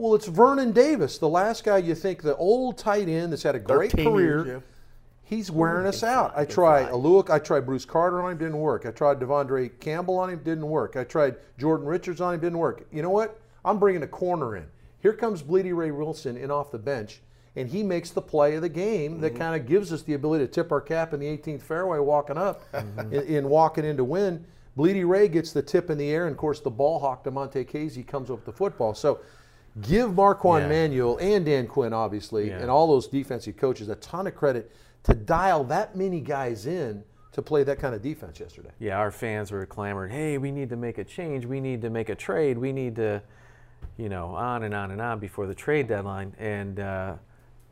[0.00, 3.54] Well, it's Vernon Davis, the last guy you think the old tight end that's had
[3.54, 4.16] a great career.
[4.16, 4.60] years, yeah.
[5.24, 6.32] He's wearing us out.
[6.34, 8.86] I tried Aluak, I tried Bruce Carter on him, didn't work.
[8.86, 10.96] I tried De'Vondre Campbell on him, didn't work.
[10.96, 12.86] I tried Jordan Richards on him, didn't work.
[12.90, 13.42] You know what?
[13.62, 14.64] I'm bringing a corner in.
[15.00, 17.20] Here comes Blidi Wreh-Wilson in off the bench,
[17.54, 20.46] and he makes the play of the game that kind of gives us the ability
[20.46, 22.62] to tip our cap in the 18th fairway walking up
[23.12, 24.46] in, in walking in to win.
[24.78, 27.68] Bleedy Ray gets the tip in the air, and of course the ball hawk Damontae
[27.68, 28.94] Kazee comes up with the football.
[28.94, 29.20] So
[29.82, 30.68] give Marquand Yeah.
[30.68, 32.58] Manuel and Dan Quinn, obviously, Yeah.
[32.58, 34.70] and all those defensive coaches a ton of credit
[35.04, 38.70] to dial that many guys in to play that kind of defense yesterday.
[38.78, 41.46] Yeah, our fans were clamoring, "Hey, we need to make a change.
[41.46, 42.58] We need to make a trade.
[42.58, 43.22] We need to,
[43.96, 47.14] you know, on and on and on before the trade deadline." And uh,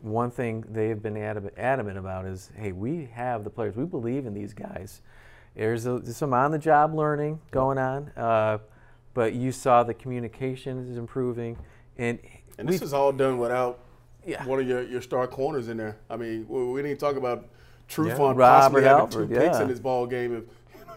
[0.01, 3.75] one thing they've been adamant, about is, "Hey, we have the players.
[3.77, 5.03] We believe in these guys.
[5.57, 8.59] There's, a, there's some on-the-job learning going on, uh,
[9.13, 11.57] but you saw the communication is improving,
[11.99, 12.19] and
[12.59, 13.81] And this is all done without
[14.27, 14.45] Yeah.
[14.45, 15.97] one of your, your star corners in there.
[16.09, 17.49] I mean, we, we didn't talk about
[17.89, 19.63] Trufant Robert possibly having Alford, two picks yeah.
[19.63, 20.45] in this ball game if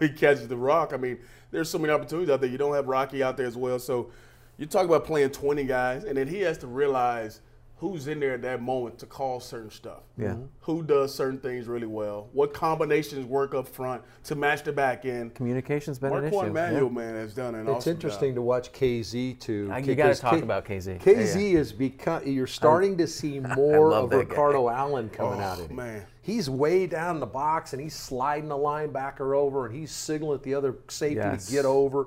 [0.00, 0.92] he catches the rock.
[0.92, 1.18] I mean,
[1.50, 2.50] there's so many opportunities out there.
[2.50, 3.78] You don't have Rocky out there as well.
[3.78, 4.10] So
[4.58, 7.40] you talk about playing 20 guys, and then he has to realize
[7.82, 10.04] who's in there at that moment to call certain stuff.
[10.16, 10.36] Yeah.
[10.60, 12.28] Who does certain things really well?
[12.32, 15.34] What combinations work up front to match the back end?
[15.34, 16.30] communication's been an issue.
[16.36, 16.88] Marquand Manuel, Yeah.
[16.90, 18.34] man, has done an It's awesome interesting job.
[18.36, 19.68] to watch KZ too.
[19.72, 21.00] Uh, you gotta because talk K- about KZ.
[21.00, 22.24] KZ is become.
[22.24, 24.20] You're starting to see more of that guy.
[24.30, 25.74] Ricardo Allen coming Oh, out of him.
[25.76, 26.02] man.
[26.20, 30.36] He's way down in the box and he's sliding the linebacker over and he's signaling
[30.36, 31.46] at the other safety Yes.
[31.46, 32.06] to get over.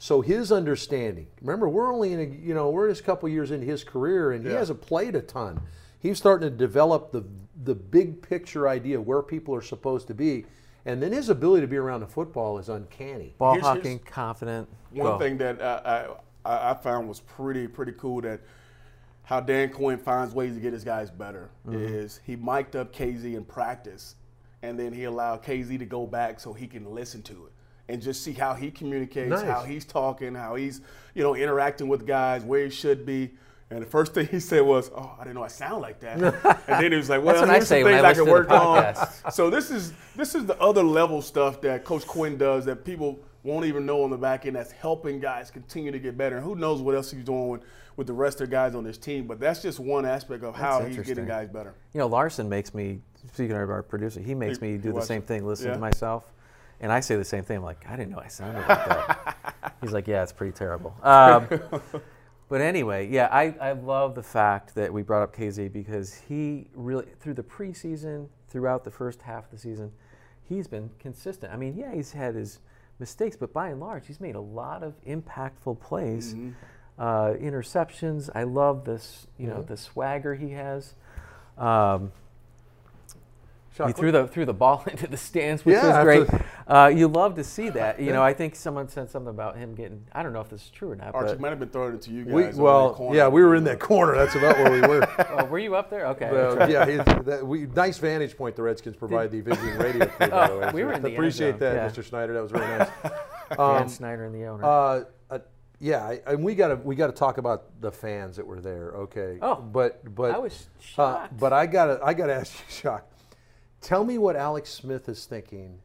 [0.00, 1.26] So his understanding.
[1.40, 4.32] Remember, we're only in a you know we're just a couple years into his career
[4.32, 5.60] and he hasn't played a ton.
[6.00, 7.24] He's starting to develop the
[7.64, 10.46] the big picture idea of where people are supposed to be,
[10.86, 13.34] and then his ability to be around the football is uncanny.
[13.38, 14.68] Ball Here's- hawking, here's- confident.
[14.92, 15.18] One Go.
[15.18, 16.06] thing that I,
[16.44, 18.40] I I found was pretty pretty cool that
[19.24, 21.76] how Dan Quinn finds ways to get his guys better Mm-hmm.
[21.84, 24.14] is he mic'd up KZ in practice,
[24.62, 27.52] and then he allowed KZ to go back so he can listen to it
[27.88, 29.44] and just see how he communicates, Nice.
[29.44, 30.80] how he's talking, how he's
[31.14, 33.30] you know interacting with guys where he should be.
[33.70, 36.18] And the first thing he said was, "Oh, I didn't know I sound like that."
[36.68, 38.22] and then he was like, "Well, what I here's say some when I things I,
[38.24, 42.38] can work on." So this is this is the other level stuff that Coach Quinn
[42.38, 44.56] does that people won't even know on the back end.
[44.56, 46.36] That's helping guys continue to get better.
[46.36, 47.62] And who knows what else he's doing with,
[47.96, 49.26] with the rest of the guys on his team.
[49.26, 51.74] But that's just one aspect of how he's getting guys better.
[51.92, 53.00] You know, Larson makes me.
[53.32, 55.46] Speaking of our producer, he makes He- me do the same thing.
[55.46, 55.74] Listen Yeah.
[55.74, 56.32] to myself.
[56.80, 57.58] And I say the same thing.
[57.58, 59.74] I'm like, I didn't know I sounded like that.
[59.80, 60.94] He's like, yeah, it's pretty terrible.
[61.02, 61.48] Um,
[62.48, 66.68] but anyway, yeah, I, I love the fact that we brought up KZ because he
[66.74, 69.92] really, through the preseason, throughout the first half of the season,
[70.48, 71.52] he's been consistent.
[71.52, 72.60] I mean, yeah, he's had his
[72.98, 76.34] mistakes, but by and large, he's made a lot of impactful plays,
[76.98, 78.30] uh, interceptions.
[78.34, 80.94] I love this, you know, the swagger he has.
[81.56, 82.12] Um,
[83.86, 86.42] he threw the threw the ball into the stands, which Yeah, was great.
[86.68, 87.98] Uh, you love to see that.
[87.98, 90.04] You know, I think someone said something about him getting.
[90.12, 91.14] I don't know if this is true or not.
[91.14, 92.34] Archie But, might have been throwing it to you guys.
[92.34, 93.16] we, over that well, corner.
[93.16, 94.14] yeah, we were in that corner.
[94.14, 95.08] That's about where we were.
[95.30, 96.06] oh, were you up there?
[96.08, 96.30] Okay.
[96.30, 100.28] Well, yeah, that, we, nice vantage point the Redskins provide the Vision Radio crew.
[100.28, 100.66] by the way.
[100.66, 101.88] Oh, we were in the Appreciate that, yeah.
[101.88, 102.06] Mr.
[102.06, 102.34] Snyder.
[102.34, 102.88] That was very nice.
[103.02, 103.12] Dan
[103.58, 104.62] Um, Snyder and the owner.
[104.62, 105.38] uh, uh,
[105.80, 108.60] yeah, I, and we got to we got to talk about the fans that were
[108.60, 108.90] there.
[108.90, 109.38] Okay.
[109.40, 111.38] Oh, but but I was uh, shocked.
[111.38, 113.10] but I gotta I gotta ask you, Shock.
[113.80, 115.78] Tell me what Alex Smith is thinking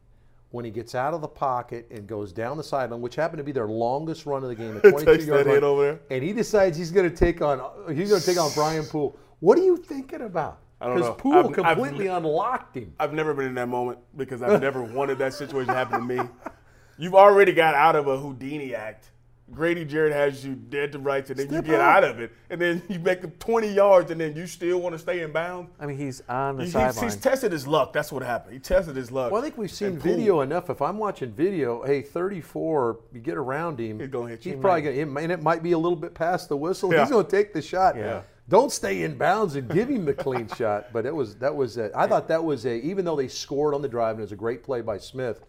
[0.53, 3.43] when he gets out of the pocket and goes down the sideline, which happened to
[3.43, 5.99] be their longest run of the game, a 22 Takes yard run, over there.
[6.11, 7.59] and he decides he's going to take on
[7.95, 9.17] he's going to take on Brian Poole.
[9.39, 10.59] What are you thinking about?
[10.79, 11.15] Because.
[11.17, 12.93] Poole I've- I've- completely unlocked him.
[12.99, 16.05] I've never been in that moment because I've never wanted that situation to happen to
[16.05, 16.21] me.
[16.99, 19.09] You've already got out of a Houdini act.
[19.53, 21.97] Grady Jarrett has you dead to rights, and then Step you get up.
[21.97, 24.93] out of it, and then you make them 20 yards, and then you still want
[24.93, 25.71] to stay in bounds.
[25.79, 27.03] I mean, he's on the He- He's, sideline.
[27.05, 27.93] he's tested his luck.
[27.93, 28.53] That's what happened.
[28.53, 29.31] He tested his luck.
[29.31, 30.69] Well, I think we've seen video enough.
[30.69, 33.99] If I'm watching video, hey, 34, you get around him.
[33.99, 34.53] He's gonna hit you.
[34.53, 36.91] He's probably going to, and it might be a little bit past the whistle.
[36.93, 37.01] Yeah.
[37.01, 37.95] He's going to take the shot.
[37.95, 38.21] Yeah.
[38.49, 40.87] Don't stay in bounds and give him the clean shot.
[40.91, 43.73] But it was that was a, I thought that was a even though they scored
[43.73, 45.45] on the drive and it was a great play by Smith.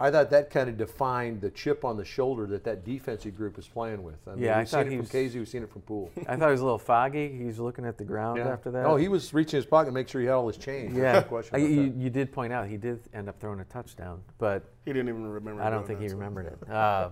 [0.00, 3.58] I thought that kind of defined the chip on the shoulder that that defensive group
[3.58, 4.16] is playing with.
[4.28, 5.34] I mean, Yeah, I we've thought seen he it was- from Kazee.
[5.34, 6.10] We've seen it from Poole.
[6.28, 7.36] I thought he was a little foggy.
[7.36, 8.86] He was looking at the ground after that.
[8.86, 10.94] Oh, he was reaching his pocket to make sure he had all his change.
[10.96, 11.96] Yeah, No question I- you, that.
[11.96, 15.26] you did point out he did end up throwing a touchdown, but He didn't even
[15.26, 15.62] remember.
[15.62, 16.58] I don't think he remembered it.
[16.70, 17.10] Uh,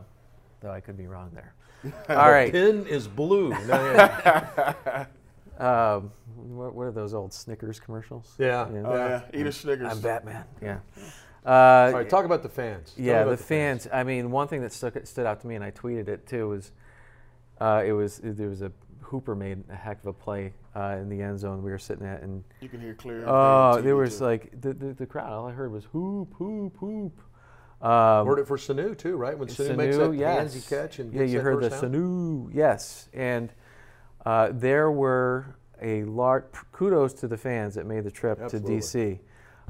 [0.61, 1.55] though I could be wrong there.
[2.09, 2.51] All right.
[2.53, 3.51] Pin is blue.
[3.51, 5.07] No, yeah.
[5.59, 8.35] Um, what, what are those old Snickers commercials?
[8.39, 8.67] Yeah.
[8.85, 9.91] Oh yeah, eat a Snickers.
[9.91, 10.45] I'm Batman.
[10.63, 10.79] Yeah.
[11.47, 12.93] Uh, All right, talk about the fans.
[12.93, 13.87] Tell yeah, about the fans.
[13.93, 16.49] I mean, one thing that stuck, stood out to me, and I tweeted it too,
[16.49, 16.73] was
[17.61, 21.09] uh, it was there was a Hooper made a heck of a play uh, in
[21.09, 23.25] the end zone we were sitting at, and You can hear clear.
[23.27, 24.25] oh, on there was too.
[24.25, 25.33] like the, the the crowd.
[25.33, 27.21] All I heard was hoop, hoop, hoop.
[27.81, 29.39] Um, Heard it for Sanu too, right?
[29.39, 30.55] When Sanu, makes that Sanu, yes.
[30.55, 31.93] handsy catch and yeah, gets you that heard the first down.
[31.93, 33.53] Sanu, yes, and
[34.25, 38.81] uh, there were a large kudos to the fans that made the trip Absolutely.
[38.81, 39.19] to DC.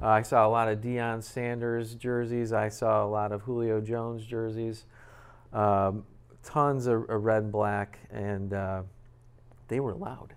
[0.00, 2.52] Uh, I saw a lot of Deion Sanders jerseys.
[2.52, 4.84] I saw a lot of Julio Jones jerseys.
[5.52, 6.04] Um,
[6.42, 8.82] tons of, of red and black, and uh,
[9.68, 10.34] they were loud,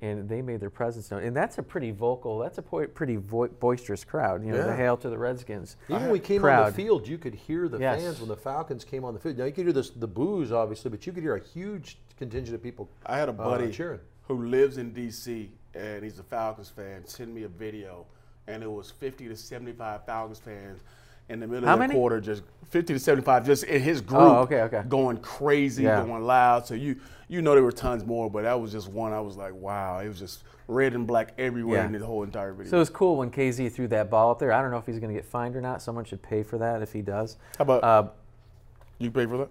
[0.00, 1.24] and they made their presence known.
[1.24, 2.38] And that's a pretty vocal.
[2.38, 4.44] That's a po- pretty vo- boisterous crowd.
[4.44, 5.76] You know, the hail to the Redskins.
[5.88, 8.00] Even when we came on the field, you could hear the Yes.
[8.00, 9.38] fans when the Falcons came on the field.
[9.38, 12.54] Now you could hear this, the boos, obviously, but you could hear a huge contingent
[12.54, 12.88] of people.
[13.04, 14.00] I had a uh, buddy cheering.
[14.28, 15.50] who lives in D.C.
[15.74, 17.04] and he's a Falcons fan.
[17.06, 18.06] Send me a video,
[18.50, 20.80] and it was 50 to 75 Falcons fans
[21.28, 21.94] in the middle How of the many?
[21.94, 24.82] quarter, just 50 to 75, just in his group, Oh, okay, okay.
[24.88, 26.04] going crazy, Yeah.
[26.04, 26.66] going loud.
[26.66, 26.96] So you
[27.28, 29.12] you know there were tons more, but that was just one.
[29.12, 31.86] I was like, wow, it was just red and black everywhere Yeah.
[31.86, 32.70] in the whole entire video.
[32.70, 34.52] So it was cool when KZ threw that ball up there.
[34.52, 35.80] I don't know if he's going to get fined or not.
[35.80, 37.36] Someone should pay for that if he does.
[37.58, 38.08] How about Uh,
[38.98, 39.48] you pay for that?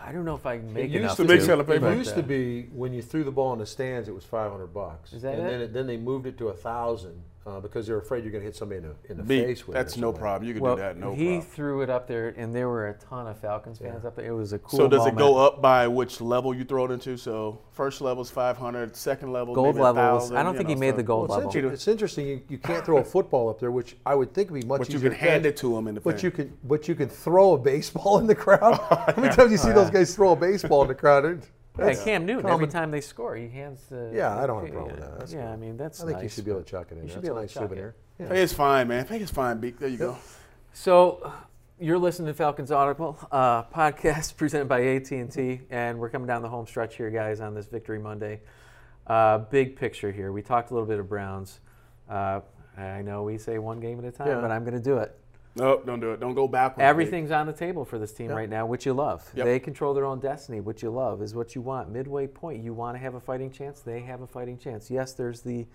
[0.00, 1.76] I don't know if I can make It enough used to, Big be, seller pay
[1.76, 4.68] it used to be when you threw the ball in the stands, it was 500
[4.72, 5.12] bucks.
[5.12, 5.58] Is that and it?
[5.58, 8.46] then then they moved it to a thousand uh, because they're afraid you're going to
[8.46, 9.78] hit somebody in the, in the Me, face with it.
[9.78, 10.48] that's or no problem.
[10.48, 11.42] You can well, do that, no he problem.
[11.42, 14.26] threw it up there, and there were a ton of Falcons fans up there.
[14.26, 14.78] It was a cool.
[14.78, 15.16] So does moment.
[15.16, 17.16] it go up by which level you throw it into?
[17.16, 20.74] So first level is 500, second level Gold maybe level was- I don't think know,
[20.74, 21.60] he made so- the gold Well, it's, level.
[21.60, 22.26] inter- it's interesting.
[22.26, 24.80] You, you can't throw a football up there, which I would think would be much
[24.80, 25.50] But you can to hand catch.
[25.52, 26.24] it to him in the But fan.
[26.24, 28.74] you can, but you can throw a baseball in the crowd.
[28.90, 31.46] How many times you see those guys throw a baseball in the crowd?
[31.78, 32.46] It- Yeah, Cam Newton.
[32.46, 34.10] Every common- time they score, he hands the.
[34.14, 34.72] Yeah, I don't have a key.
[34.72, 35.18] problem with that.
[35.18, 35.52] That's yeah, cool.
[35.52, 36.02] I mean that's.
[36.02, 37.02] I think you should be able to chuck it in.
[37.04, 37.68] You should That's be a able to nice chuck it.
[37.68, 37.94] souvenir.
[38.18, 38.28] Yeah.
[38.28, 39.00] Hey, it's fine, man.
[39.00, 39.78] I think it's fine, Beak.
[39.78, 40.16] There you go.
[40.72, 41.32] So,
[41.78, 46.48] you're listening to Falcons Audible uh, podcast presented by AT&T, and we're coming down the
[46.48, 48.40] home stretch here, guys, on this Victory Monday.
[49.06, 50.32] Uh, big picture here.
[50.32, 51.60] We talked a little bit of Browns.
[52.08, 52.40] Uh,
[52.76, 54.40] I know we say one game at a time, Yeah.
[54.40, 55.18] but I'm going to do it.
[55.56, 56.20] Nope, don't do it.
[56.20, 56.84] Don't go backwards.
[56.84, 59.28] Everything's on the table for this team right now, which you love.
[59.34, 59.44] Yep.
[59.46, 60.60] They control their own destiny.
[60.60, 61.90] What you love is what you want.
[61.90, 63.80] Midway point, you want to have a fighting chance.
[63.80, 64.90] They have a fighting chance.
[64.90, 65.66] Yes, there's the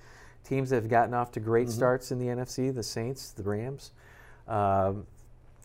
[0.44, 1.76] teams that have gotten off to great Mm-hmm.
[1.78, 3.92] starts in the NFC: the Saints, the Rams.
[4.48, 5.06] Um,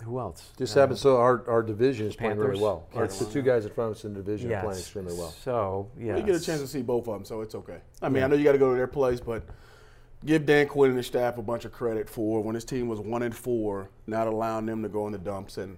[0.05, 0.51] who else?
[0.59, 2.87] Just Uh, happens so our, our division is playing really well.
[2.95, 5.31] Our, the two guys in front of us in the division are playing extremely well.
[5.31, 7.79] So yeah, You get a chance to see both of them, so it's okay.
[8.03, 9.43] I mean, I know you got to go to their place, but
[10.25, 13.01] give Dan Quinn and his staff a bunch of credit for when his team was
[13.01, 15.77] one and four, not allowing them to go in the dumps and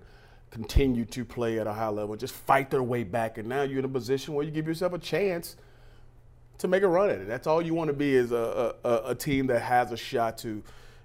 [0.50, 3.38] continue to play at a high level, just fight their way back.
[3.38, 5.56] And now you're in a position where you give yourself a chance
[6.58, 7.28] to make a run at it.
[7.28, 10.38] That's all you want to be is a, a, a team that has a shot
[10.38, 10.62] to,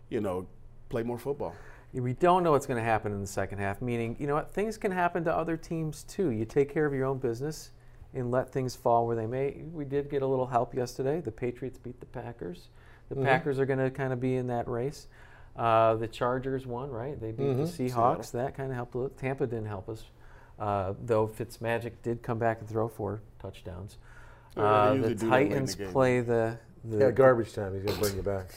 [0.09, 0.47] you know,
[0.89, 1.55] play more football.
[1.93, 4.49] We don't know what's going to happen in the second half, meaning, you know what,
[4.49, 6.29] things can happen to other teams too.
[6.29, 7.69] You take care of your own business
[8.15, 9.63] and let things fall where they may.
[9.71, 11.21] We did get a little help yesterday.
[11.21, 12.69] The Patriots beat the Packers.
[13.09, 13.25] The mm-hmm.
[13.25, 15.07] Packers are going to kind of be in that race.
[15.55, 17.19] Uh, the Chargers won, right?
[17.19, 17.61] They beat mm-hmm.
[17.61, 18.25] the Seahawks.
[18.25, 18.45] Seattle.
[18.45, 18.95] That kind of helped.
[18.95, 19.09] A.
[19.19, 20.03] Tampa didn't help us,
[20.59, 23.97] uh, though Fitzmagic did come back and throw four touchdowns.
[24.57, 27.73] Uh, the Titans the play the, the yeah garbage time.
[27.73, 28.49] He's gonna bring you back.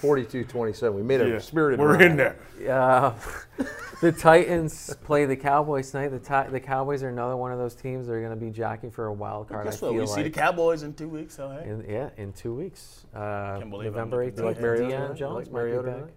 [0.00, 0.94] 42-27.
[0.94, 1.80] We made a yeah, spirited.
[1.80, 2.02] We're run.
[2.02, 2.36] in there.
[2.60, 3.14] Yeah.
[4.00, 6.08] the Titans play the Cowboys tonight.
[6.08, 8.90] The, the Cowboys are another one of those teams that are going to be jockeying
[8.90, 9.66] for a wild card.
[9.66, 9.94] Guess I what?
[9.94, 10.08] we like.
[10.08, 11.34] see the Cowboys in two weeks.
[11.34, 11.68] So hey.
[11.68, 13.06] In, yeah, in two weeks.
[13.14, 14.44] Uh, Can't believe November I'm 18th.
[14.44, 14.96] like Mariota?
[14.96, 16.08] Deion Jones like Mariota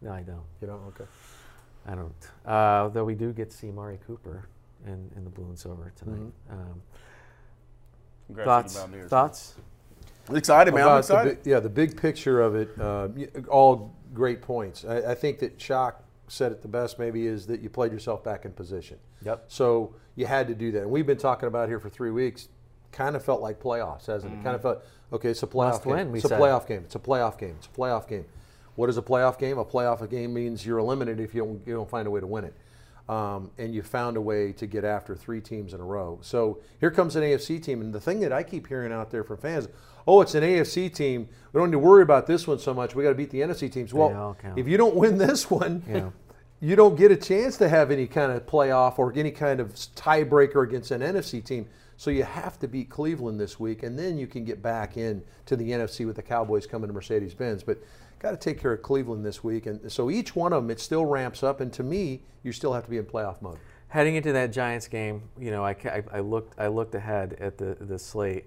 [0.00, 0.44] No, I don't.
[0.60, 0.82] You don't.
[0.88, 1.04] okay.
[1.86, 2.30] I don't.
[2.46, 4.48] Uh, though we do get to see Amari Cooper
[4.86, 6.16] in, in the blue and silver tonight.
[6.16, 6.52] Mm-hmm.
[6.52, 6.82] Um,
[8.26, 8.72] Congrats thoughts?
[8.72, 9.10] to the Mountaineers.
[9.10, 9.54] Thoughts?
[10.28, 10.88] I'm excited, man.
[10.88, 13.08] I'm About the yeah, the big picture of it, uh,
[13.48, 14.84] all great points.
[14.84, 16.98] I, I think that Shock said it the best.
[16.98, 18.98] Maybe is that you played yourself back in position.
[19.22, 19.44] Yep.
[19.48, 20.82] So you had to do that.
[20.82, 22.48] And we've been talking about here for three weeks.
[22.92, 24.42] Kind of felt like playoffs, hasn't it?
[24.44, 25.30] Kind of felt okay.
[25.30, 25.94] It's a playoff game.
[25.94, 26.82] win, we it's a playoff game.
[26.84, 27.56] It's a playoff game.
[27.58, 28.24] It's a playoff game.
[28.76, 29.58] What is a playoff game?
[29.58, 32.26] A playoff game means you're eliminated if you don't, you don't find a way to
[32.26, 32.54] win it.
[33.08, 36.18] Um, and you found a way to get after three teams in a row.
[36.22, 39.22] So here comes an AFC team, and the thing that I keep hearing out there
[39.22, 39.68] from fans,
[40.06, 41.28] oh, it's an AFC team.
[41.52, 42.94] We don't need to worry about this one so much.
[42.94, 43.92] We got to beat the NFC teams.
[43.92, 44.08] Well,
[44.56, 46.10] if you don't win this one, Yeah.
[46.60, 49.74] you don't get a chance to have any kind of playoff or any kind of
[49.74, 51.66] tiebreaker against an NFC team.
[51.98, 55.22] So you have to beat Cleveland this week, and then you can get back in
[55.46, 57.62] to the NFC with the Cowboys coming to Mercedes-Benz.
[57.64, 57.78] But
[58.24, 60.80] got to take care of Cleveland this week, and so each one of them it
[60.80, 61.60] still ramps up.
[61.60, 63.58] And to me, you still have to be in playoff mode.
[63.88, 67.58] Heading into that Giants game, you know, I, I, I looked I looked ahead at
[67.58, 68.46] the, the slate,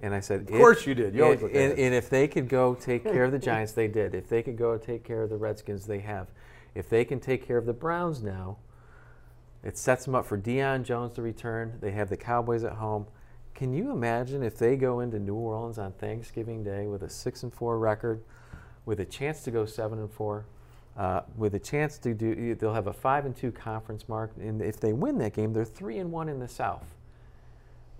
[0.00, 1.12] and I said, Of course you did.
[1.14, 3.72] You always and, look and, and if they could go take care of the Giants,
[3.72, 4.14] they did.
[4.14, 6.28] If they could go take care of the Redskins, they have.
[6.76, 8.58] If they can take care of the Browns now,
[9.64, 11.78] it sets them up for Deion Jones to return.
[11.80, 13.06] They have the Cowboys at home.
[13.54, 17.42] Can you imagine if they go into New Orleans on Thanksgiving Day with a six
[17.42, 18.22] and four record,
[18.86, 20.46] with a chance to go seven and four,
[20.96, 22.54] uh, with a chance to do?
[22.54, 25.66] They'll have a five and two conference mark, and if they win that game, they're
[25.66, 26.86] three and one in the South.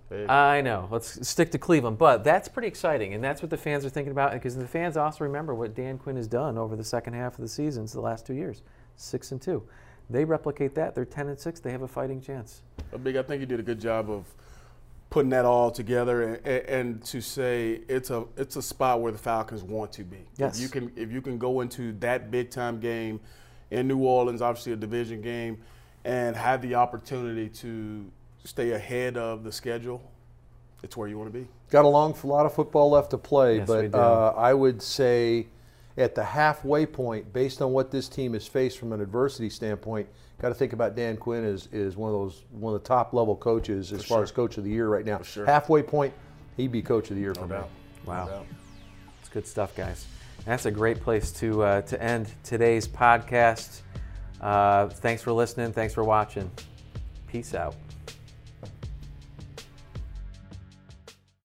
[0.08, 0.24] Hey.
[0.26, 0.88] I know.
[0.90, 4.12] Let's stick to Cleveland, but that's pretty exciting, and that's what the fans are thinking
[4.12, 4.32] about.
[4.32, 7.40] Because the fans also remember what Dan Quinn has done over the second half of
[7.40, 8.62] the seasons, the last two years,
[8.94, 9.64] six and two.
[10.08, 10.94] They replicate that.
[10.94, 11.58] They're ten and six.
[11.58, 12.62] They have a fighting chance.
[13.02, 14.24] Big, I think you did a good job of
[15.10, 19.12] putting that all together and, and, and to say it's a it's a spot where
[19.12, 20.28] the Falcons want to be.
[20.36, 20.56] Yes.
[20.56, 23.20] If you can if you can go into that big time game
[23.70, 25.58] in New Orleans, obviously a division game,
[26.04, 28.10] and have the opportunity to
[28.44, 30.10] stay ahead of the schedule,
[30.82, 31.48] it's where you want to be.
[31.70, 34.80] Got a long, a lot of football left to play, Yes, but uh, I would
[34.80, 35.48] say
[35.96, 40.08] at the halfway point, based on what this team has faced from an adversity standpoint,
[40.40, 43.12] got to think about Dan Quinn as is one of those one of the top
[43.12, 44.24] level coaches as far sure.
[44.24, 45.22] as coach of the year right now.
[45.22, 45.46] sure.
[45.46, 46.12] Halfway point,
[46.56, 47.48] he'd be coach of the year for me.
[47.50, 47.70] doubt.
[48.04, 48.24] Wow.
[48.26, 48.46] No doubt.
[49.20, 50.06] It's good stuff, guys.
[50.44, 53.80] That's a great place to uh, to end today's podcast.
[54.40, 55.72] Uh, thanks for listening.
[55.72, 56.50] Thanks for watching.
[57.26, 57.74] Peace out.